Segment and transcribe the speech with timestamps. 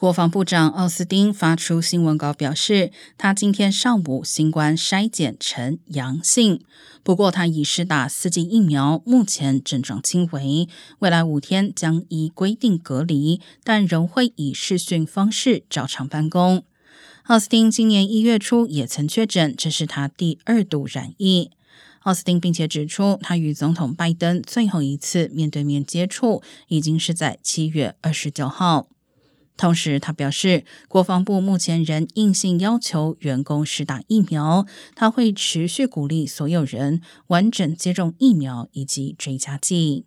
[0.00, 6.62] 国防部长奥斯汀发出新闻稿表示，他今天上午新冠筛检呈阳性，
[7.02, 10.66] 不过他已施打四剂疫苗，目前症状轻微，
[11.00, 16.64] 未来五天将依规定隔离，但仍会以视讯方式照常办公。
[17.24, 21.50] 奥斯汀今年一月初也曾确诊，这是他第二度染疫。
[22.04, 28.88] 奥斯汀并且指出，他与总统拜登最后一次面对面接触已经是在七月二十九号。
[29.60, 40.06] 同时，他表示，国防部目前仍硬性要求员工施打疫苗，他会持续鼓励所有人完整接种疫苗以及追加剂。